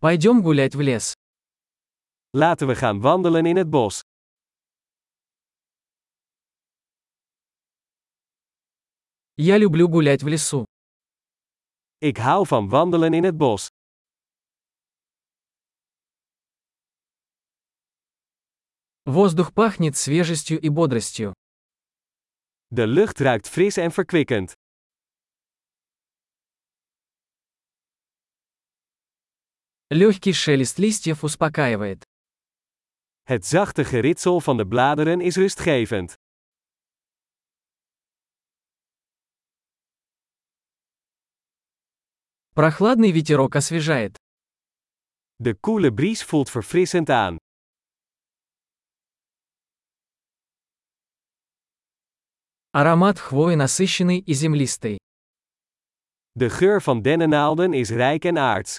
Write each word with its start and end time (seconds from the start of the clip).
Пойдем 0.00 0.42
гулять 0.42 0.76
в 0.76 0.80
лес. 0.80 1.14
Laten 2.32 2.68
we 2.68 2.76
gaan 2.76 3.00
wandelen 3.00 3.46
in 3.46 3.56
het 3.56 3.68
bos. 3.68 4.02
Я 9.36 9.58
люблю 9.58 9.88
гулять 9.88 10.22
в 10.22 10.28
лесу. 10.28 10.64
Ik 12.00 12.16
hou 12.16 12.46
van 12.46 12.68
wandelen 12.68 13.12
in 13.14 13.24
het 13.24 13.36
bos. 13.36 13.68
Воздух 19.04 19.52
пахнет 19.52 19.96
свежестью 19.96 20.60
и 20.60 20.68
бодростью. 20.68 21.32
De 22.70 22.86
lucht 22.86 23.20
ruikt 23.20 23.48
fris 23.48 23.76
en 23.78 23.90
verkwikkend. 23.90 24.52
Легкий 29.89 30.33
шелест 30.33 30.79
листьев 30.79 31.23
успокаивает. 31.23 32.03
Het 33.23 33.45
zachte 33.45 33.85
geritsel 33.85 34.41
van 34.41 34.57
de 34.57 34.67
bladeren 34.67 35.21
is 35.21 35.35
rustgevend. 35.35 36.13
Прохладный 42.53 43.11
ветерок 43.11 43.55
освежает. 43.55 44.17
De 45.35 45.53
koele 45.55 45.93
bries 45.93 46.23
voelt 46.23 46.49
verfrissend 46.49 47.09
aan. 47.09 47.37
Аромат 52.71 53.19
хвои 53.19 53.55
насыщенный 53.55 54.19
и 54.19 54.33
землистый. 54.33 54.97
De 56.31 56.49
geur 56.49 56.81
van 56.81 57.01
dennennaalden 57.01 57.73
is 57.73 57.89
rijk 57.89 58.25
en 58.25 58.37
aards. 58.37 58.77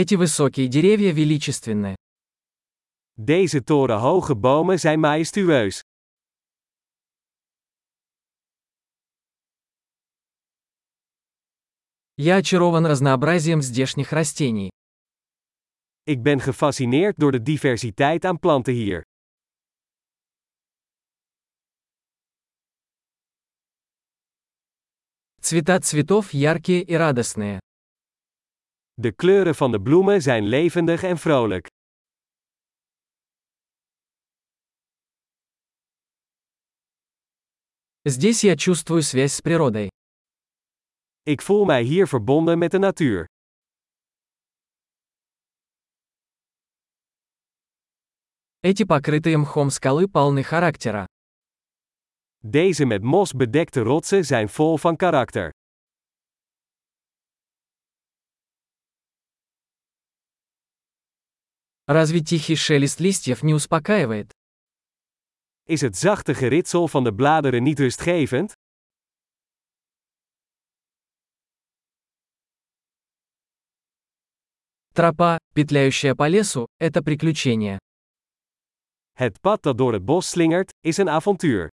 Эти 0.00 0.14
высокие 0.14 0.68
деревья 0.68 1.10
величественны. 1.10 1.96
Deze 3.16 3.60
torenhoge 3.60 4.36
bomen 4.36 4.78
zijn 4.78 5.00
majestueus. 5.00 5.80
Я 12.16 12.36
очарован 12.36 12.86
разнообразием 12.86 13.60
здешних 13.60 14.12
растений. 14.12 14.70
Ik 16.04 16.22
ben 16.22 16.40
gefascineerd 16.40 17.18
door 17.18 17.32
de 17.32 17.42
diversiteit 17.42 18.24
aan 18.24 18.38
planten 18.38 18.74
hier. 18.74 19.02
Цвета 25.40 25.80
цветов 25.80 26.32
яркие 26.32 26.82
и 26.84 26.94
радостные. 26.94 27.58
De 28.97 29.11
kleuren 29.11 29.55
van 29.55 29.71
de 29.71 29.81
bloemen 29.81 30.21
zijn 30.21 30.43
levendig 30.43 31.03
en 31.03 31.17
vrolijk. 31.17 31.67
Здесь 38.05 38.43
я 38.43 38.55
чувствую 38.57 39.01
связь 39.01 39.33
с 39.33 39.41
природой. 39.41 39.89
Ik 41.23 41.41
voel 41.41 41.65
mij 41.65 41.83
hier 41.83 42.07
verbonden 42.07 42.57
met 42.57 42.71
de 42.71 42.79
natuur. 42.79 43.25
Эти 48.61 48.83
покрытые 48.83 49.37
мхом 49.37 49.69
скалы 49.69 50.07
полны 50.07 50.43
характера. 50.43 51.05
Deze 52.41 52.85
met 52.85 53.03
mos 53.03 53.33
bedekte 53.33 53.81
rotsen 53.81 54.25
zijn 54.25 54.49
vol 54.49 54.77
van 54.77 54.95
karakter. 54.95 55.51
Разве 61.88 62.20
тихий 62.20 62.54
шелест 62.54 63.00
листьев 63.00 63.42
не 63.42 63.54
успокаивает? 63.54 64.30
Is 65.66 65.80
het 65.80 65.96
zachte 65.96 66.34
geritsel 66.34 66.88
van 66.88 67.04
de 67.04 67.14
bladeren 67.14 67.62
niet 67.62 67.78
rustgevend? 67.78 68.52
Тропа, 74.92 75.38
петляющая 75.54 76.14
по 76.14 76.28
лесу, 76.28 76.66
это 76.78 77.02
приключение. 77.02 77.78
Het 79.14 79.40
pad 79.40 79.62
dat 79.62 79.78
door 79.78 79.92
het 79.92 80.04
bos 80.04 80.28
slingert, 80.28 80.70
is 80.80 80.96
een 80.98 81.08
avontuur. 81.08 81.68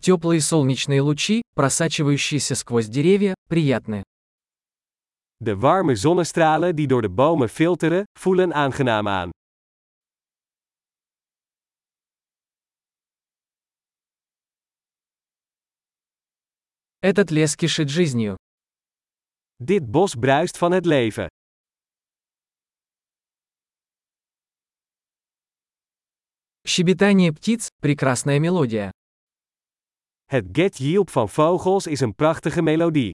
Теплые 0.00 0.40
солнечные 0.40 1.02
лучи, 1.02 1.42
просачивающиеся 1.54 2.54
сквозь 2.54 2.88
деревья, 2.88 3.34
приятны. 3.48 4.04
De 5.39 5.55
warme 5.57 5.95
zonnestralen 5.95 6.75
die 6.75 6.87
door 6.87 7.01
de 7.01 7.09
bomen 7.09 7.49
filteren, 7.49 8.03
voelen 8.19 8.53
aangenaam 8.53 9.07
aan. 9.07 9.29
Этот 16.99 17.29
лес 17.31 17.55
кишит 17.55 17.89
жизнью. 17.89 18.35
Dit 19.57 19.91
bos 19.91 20.15
bruist 20.15 20.57
van 20.57 20.71
het 20.71 20.85
leven. 20.85 21.27
Щебетание 26.67 27.31
птиц – 27.31 27.81
прекрасная 27.81 28.39
мелодия. 28.39 28.89
Het 30.25 30.45
get-jielp 30.51 31.09
van 31.09 31.29
vogels 31.29 31.87
is 31.87 31.99
een 31.99 32.15
prachtige 32.15 32.61
melodie. 32.61 33.11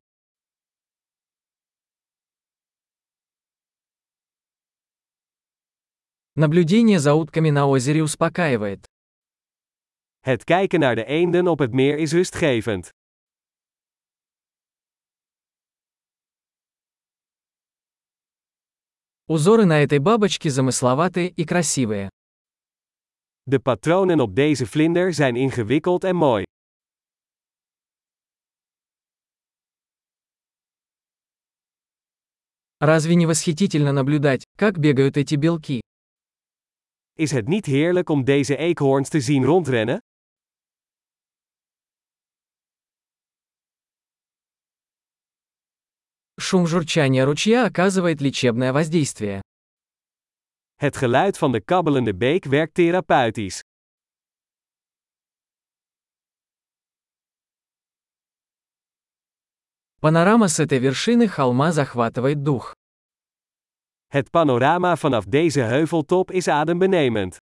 Наблюдение 6.39 6.99
за 6.99 7.15
утками 7.15 7.49
на 7.49 7.67
озере 7.67 8.03
успокаивает. 8.03 8.85
Het 10.21 10.45
kijken 10.45 10.81
naar 10.81 10.95
de 10.95 11.05
eenden 11.05 11.47
op 11.49 11.59
het 11.59 11.73
meer 11.73 11.99
is 11.99 12.13
rustgevend. 12.13 12.91
Узоры 19.29 19.65
на 19.65 19.81
этой 19.81 19.99
бабочке 19.99 20.51
замысловатые 20.51 21.31
и 21.31 21.45
красивые. 21.47 22.11
De 23.45 23.59
patronen 23.59 24.21
op 24.21 24.35
deze 24.35 24.67
vlinder 24.67 25.15
zijn 25.15 25.37
ingewikkeld 25.37 26.05
en 26.05 26.17
mooi. 26.17 26.45
Разве 32.79 33.15
не 33.15 33.25
восхитительно 33.25 33.93
наблюдать, 33.93 34.45
как 34.59 34.79
бегают 34.79 35.17
эти 35.17 35.37
белки? 35.37 35.86
Is 37.22 37.32
het 37.32 37.48
niet 37.48 37.66
heerlijk 37.66 38.10
om 38.10 38.24
deze 38.24 38.58
eekhoorns 38.58 39.10
te 39.10 39.22
zien 39.22 39.46
rondrennen? 39.46 40.00
Шум 46.40 46.66
журчания 46.68 47.26
ручья 47.26 47.66
оказывает 47.66 48.22
лечебное 48.22 48.74
воздействие. 48.74 49.42
Het 50.76 50.98
geluid 50.98 51.38
van 51.38 51.52
de 51.52 51.62
kabbelende 51.62 52.16
beek 52.16 52.46
werkt 52.46 52.74
therapeutisch. 52.74 53.62
Панорама 60.00 60.48
с 60.48 60.60
этой 60.60 60.80
вершины 60.80 61.28
холма 61.28 61.72
захватывает 61.72 62.42
дух. 62.42 62.76
Het 64.08 64.30
panorama 64.30 64.96
vanaf 64.96 65.26
deze 65.26 65.60
heuveltop 65.62 66.32
is 66.32 66.48
adembenemend. 66.48 67.38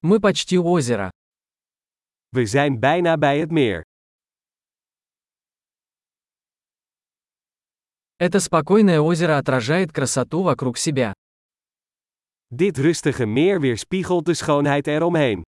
Мы 0.00 0.20
почти 0.20 0.56
у 0.58 0.64
озера. 0.64 1.08
We 2.28 2.46
zijn 2.46 2.78
bijna 2.78 3.16
bij 3.16 3.38
het 3.38 3.50
meer. 3.50 3.82
Это 8.16 8.40
спокойное 8.40 9.00
озеро 9.00 9.38
отражает 9.38 9.92
красоту 9.92 10.42
вокруг 10.42 10.76
себя. 10.76 11.12
Dit 12.50 12.78
rustige 12.78 13.26
meer 13.26 13.60
weerspiegelt 13.60 14.24
de 14.24 14.34
schoonheid 14.34 14.86
eromheen. 14.86 15.42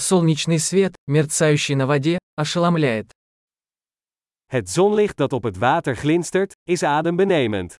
Солнечный 0.00 0.58
свет, 0.58 0.96
мерцающий 1.06 1.74
на 1.74 1.86
воде, 1.86 2.18
ошеломляет. 2.34 3.12
Het 4.46 4.68
zonlicht 4.68 5.16
dat 5.16 5.32
op 5.32 5.42
het 5.42 5.56
water 5.56 5.96
glinstert, 5.96 6.52
is 6.64 6.82
adembenemend. 6.82 7.76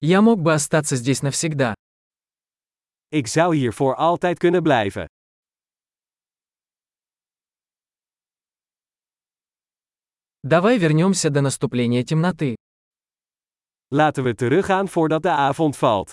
Я 0.00 0.22
мог 0.22 0.40
бы 0.40 0.52
остаться 0.54 0.96
здесь 0.96 1.22
навсегда. 1.22 1.74
Ik 3.08 3.26
zou 3.26 3.56
hier 3.56 3.72
voor 3.72 3.94
altijd 3.96 4.38
kunnen 4.38 4.62
blijven. 4.62 5.06
Давай 10.42 10.78
вернемся 10.78 11.30
до 11.30 11.40
наступления 11.40 12.04
темноты. 12.04 12.56
Laten 13.87 14.23
we 14.23 14.33
teruggaan 14.33 14.87
voordat 14.87 15.21
de 15.21 15.29
avond 15.29 15.77
valt. 15.77 16.11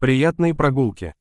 Приятной 0.00 0.54
прогулки. 0.54 1.12